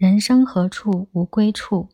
[0.00, 1.90] 人生何处无归处？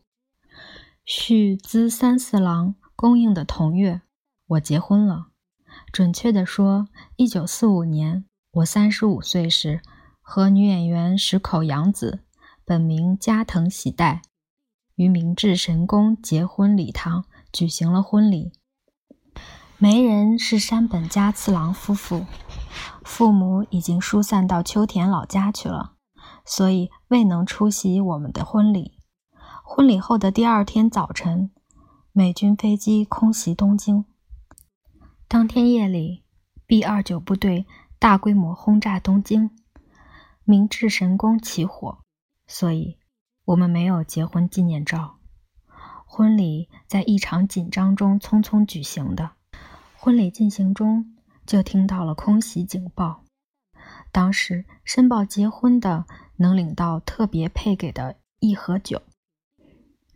[1.03, 3.99] 续资三四郎供应的同月，
[4.47, 5.27] 我结婚了。
[5.91, 8.23] 准确地说，一九四五年，
[8.53, 9.81] 我三十五岁时，
[10.21, 12.23] 和女演员石口洋子
[12.63, 14.21] （本名加藤喜代）
[14.95, 18.53] 于明治神宫结婚礼堂举行了婚礼。
[19.77, 22.25] 媒人是山本家次郎夫妇，
[23.03, 25.96] 父母已经疏散到秋田老家去了，
[26.47, 28.97] 所以未能出席我们的婚礼。
[29.63, 31.51] 婚礼后的第二天早晨，
[32.13, 34.05] 美军飞机空袭东京。
[35.27, 36.23] 当天夜里
[36.65, 37.67] ，B 二九部队
[37.99, 39.51] 大规模轰炸东京，
[40.45, 41.99] 明治神宫起火，
[42.47, 42.97] 所以
[43.43, 45.17] 我们没有结婚纪念照。
[46.05, 49.31] 婚礼在异常紧张中匆匆举行的。
[49.97, 53.25] 婚礼进行中，就听到了空袭警报。
[54.17, 56.07] 当时申报结婚的
[56.37, 59.03] 能领到特别配给的一盒酒，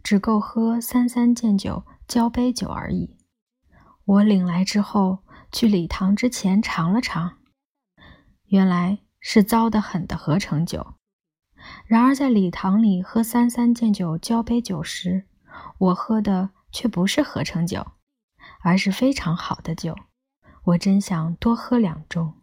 [0.01, 3.15] 只够喝三三件酒交杯酒而已。
[4.05, 5.19] 我领来之后，
[5.51, 7.37] 去礼堂之前尝了尝，
[8.47, 10.95] 原来是糟得很的合成酒。
[11.85, 15.27] 然而在礼堂里喝三三件酒交杯酒时，
[15.77, 17.85] 我喝的却不是合成酒。
[18.63, 19.95] 而是非常好的酒，
[20.63, 22.40] 我真想多喝两盅。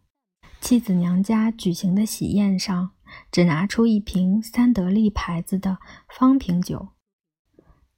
[0.61, 2.91] 妻子娘家举行的喜宴上，
[3.31, 5.79] 只拿出一瓶三得利牌子的
[6.09, 6.89] 方瓶酒。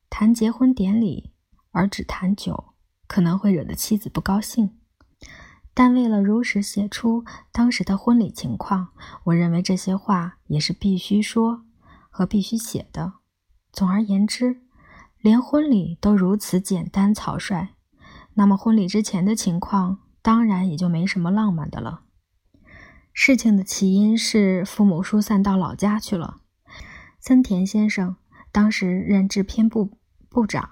[0.09, 1.31] 谈结婚典礼
[1.71, 2.73] 而只谈酒，
[3.07, 4.77] 可能会惹得妻子不高兴。
[5.73, 8.89] 但为了如实写出当时的婚礼情况，
[9.25, 11.63] 我认为这些话也是必须说
[12.09, 13.13] 和必须写的。
[13.73, 14.61] 总而言之，
[15.19, 17.69] 连婚礼都如此简单草率。
[18.35, 22.03] 那么婚礼之前的情况，当然也就没什么浪漫的了。
[23.13, 26.41] 事情的起因是父母疏散到老家去了。
[27.19, 28.15] 森田先生
[28.51, 29.97] 当时任制片部
[30.29, 30.69] 部长，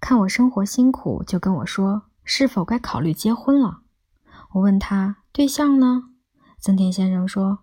[0.00, 3.82] 看我生活辛苦，就跟我说：“是否该考虑结婚了？”
[4.52, 6.10] 我问他对象呢？
[6.58, 7.60] 森田先生说：“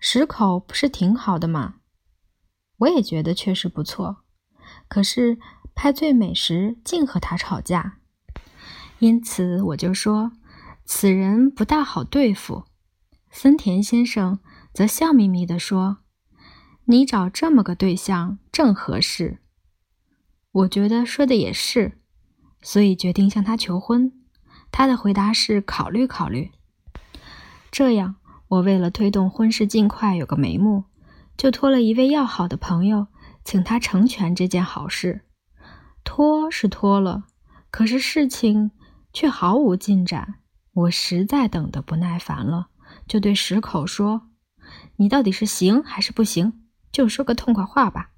[0.00, 1.76] 石口不是挺好的吗？”
[2.78, 4.24] 我也觉得确实不错，
[4.88, 5.38] 可是
[5.74, 7.98] 拍最美时竟和他吵架。
[8.98, 10.32] 因此，我就说
[10.84, 12.64] 此人不大好对付。
[13.38, 14.38] 森田先生
[14.72, 15.98] 则笑眯眯地说
[16.88, 19.40] ：“你找这么个对象正合适。”
[20.52, 21.98] 我觉得说的也是，
[22.62, 24.10] 所以决定向他求婚。
[24.72, 26.50] 他的回答是：“考虑考虑。”
[27.70, 28.14] 这样，
[28.48, 30.84] 我为了推动婚事尽快有个眉目，
[31.36, 33.08] 就托了一位要好的朋友，
[33.44, 35.26] 请他成全这件好事。
[36.02, 37.24] 拖是拖了，
[37.70, 38.70] 可是事情……
[39.12, 40.36] 却毫无进展，
[40.72, 42.68] 我实在等得不耐烦了，
[43.06, 44.28] 就对石口说
[44.96, 46.64] ：“你到底是行还是不行？
[46.90, 48.10] 就说个痛快话吧。”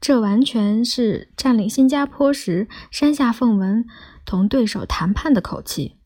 [0.00, 3.86] 这完全是占领新加坡时山下凤文
[4.24, 5.98] 同对手谈判的口气。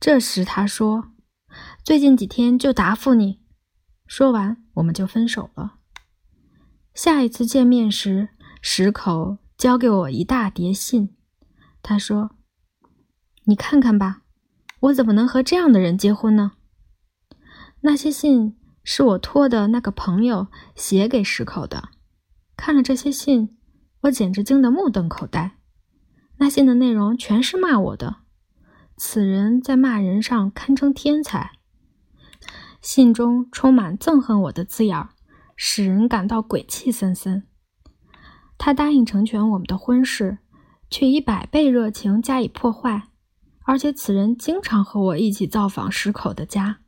[0.00, 1.12] 这时他说
[1.84, 3.40] ：“最近几天就答复你。”
[4.06, 5.74] 说完，我们就分手了。
[6.94, 8.30] 下一次见面时，
[8.60, 11.16] 石口交给我一大叠信，
[11.82, 12.36] 他说。
[13.44, 14.22] 你看看吧，
[14.80, 16.52] 我怎么能和这样的人结婚呢？
[17.84, 21.90] 那些信是我托的那个朋友写给石口的。
[22.56, 23.56] 看了这些信，
[24.02, 25.58] 我简直惊得目瞪口呆。
[26.38, 28.18] 那信的内容全是骂我的，
[28.96, 31.52] 此人在骂人上堪称天才。
[32.80, 35.08] 信中充满憎恨我的字眼，
[35.56, 37.44] 使人感到鬼气森森。
[38.58, 40.38] 他答应成全我们的婚事，
[40.88, 43.08] 却以百倍热情加以破坏。
[43.64, 46.80] 而且此人经常和我一起造访石口的家，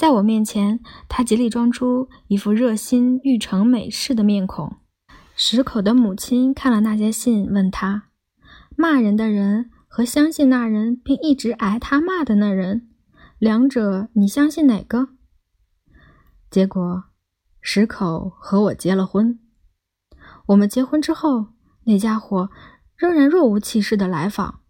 [0.00, 0.80] 在我面前，
[1.10, 4.78] 他极力装出一副热心欲成美事的面孔。
[5.36, 8.04] 石口的母亲看了那些信，问他：
[8.74, 12.88] 骂人的人和相信那人并一直挨他骂的那人，
[13.38, 15.08] 两者你相信哪个？
[16.50, 17.04] 结果，
[17.60, 19.38] 石口和我结了婚。
[20.46, 21.48] 我们结婚之后，
[21.84, 22.48] 那家伙
[22.96, 24.60] 仍然若无其事地来访。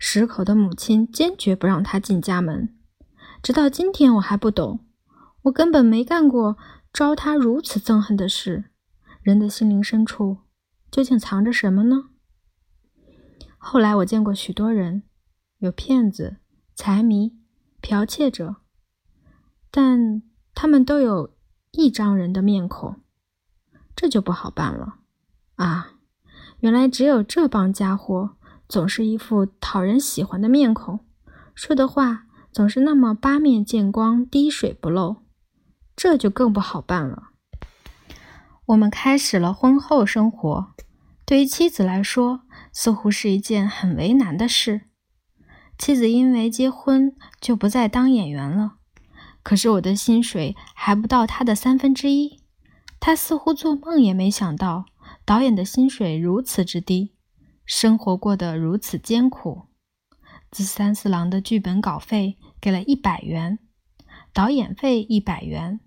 [0.00, 2.75] 石口的母亲坚决不让他进家门，
[3.46, 4.80] 直到今天我还不懂，
[5.42, 6.56] 我根本没干过
[6.92, 8.72] 招他如此憎恨的事。
[9.22, 10.38] 人的心灵深处
[10.90, 12.08] 究竟藏着什么呢？
[13.56, 15.04] 后来我见过许多人，
[15.58, 16.38] 有骗子、
[16.74, 17.38] 财迷、
[17.80, 18.56] 剽窃者，
[19.70, 20.22] 但
[20.52, 21.32] 他们都有
[21.70, 23.00] 一张人的面孔，
[23.94, 24.96] 这就不好办了
[25.54, 25.92] 啊！
[26.58, 28.36] 原来只有这帮家伙。
[28.68, 30.98] 总是一副讨人喜欢的面孔，
[31.54, 32.25] 说的话
[32.56, 35.16] 总是那么八面见光、滴水不漏，
[35.94, 37.24] 这就更不好办了。
[38.64, 40.68] 我们开始了婚后生活。
[41.26, 44.86] 对于妻子来说，似乎是一件很为难的事。
[45.76, 48.76] 妻子因为结婚就不再当演员了，
[49.42, 52.40] 可是我的薪水还不到她的三分之一。
[52.98, 54.86] 她似乎做梦也没想到，
[55.26, 57.12] 导演的薪水如此之低，
[57.66, 59.64] 生活过得如此艰苦。
[60.58, 63.58] 《自三四郎》的剧本稿费给了一百元，
[64.32, 65.80] 导演费一百元。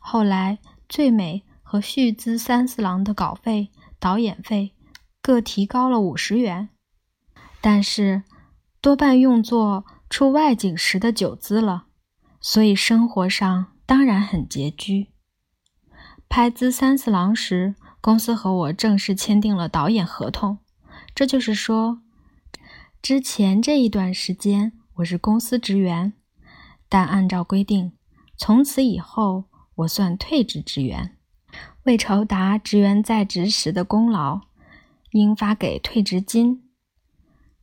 [0.00, 0.58] 后来，
[0.88, 3.70] 《最美》和《续资三四郎》的稿费。
[4.00, 4.76] 导演费
[5.20, 6.68] 各提高了五十元，
[7.60, 8.22] 但是
[8.80, 11.86] 多半用作出外景时的酒资了，
[12.40, 15.08] 所以生活上当然很拮据。
[16.28, 20.58] 拍《资三四郎》时，公司和我正式签订了导演合同，
[21.12, 22.00] 这就是说，
[23.02, 26.12] 之前这一段时间我是公司职员，
[26.88, 27.92] 但按照规定，
[28.36, 29.44] 从此以后
[29.76, 31.16] 我算退职职员。
[31.84, 34.40] 为酬答职员在职时的功劳，
[35.12, 36.64] 应发给退职金。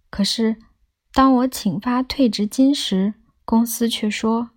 [0.09, 0.55] 可是，
[1.11, 4.51] 当我请发退职金时，公司却说，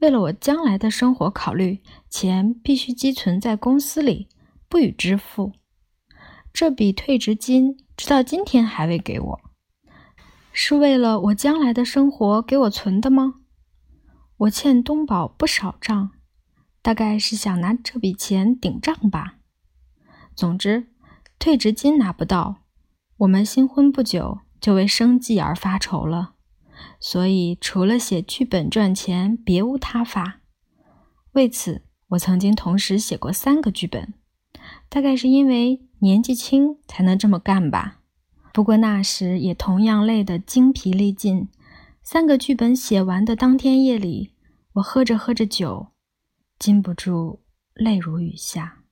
[0.00, 1.80] 为了我将来的生活考虑，
[2.10, 4.28] 钱必须积存在公司里，
[4.68, 5.52] 不予支付。
[6.52, 9.40] 这笔退职金直到今天还未给我，
[10.56, 13.40] 是为了我将来的生活给我存的吗？
[14.36, 16.12] 我欠东宝不少账。
[16.80, 19.38] 大概是想拿这笔钱顶账吧。
[20.36, 20.88] 总之，
[21.38, 22.56] 退职金拿不到，
[23.16, 26.34] 我们新婚不久就为生计而发愁了，
[27.00, 30.40] 所以除了写剧本赚钱，别无他法。
[31.32, 34.12] 为此，我曾经同时写过三个剧本，
[34.90, 38.02] 大概是因为年纪轻才能这么干吧。
[38.54, 41.48] 不过那时也同样累得精疲力尽。
[42.04, 44.30] 三个剧本写完的当天夜里，
[44.74, 45.88] 我喝着喝着酒。
[46.56, 47.40] 禁不住
[47.74, 48.83] 泪如雨下。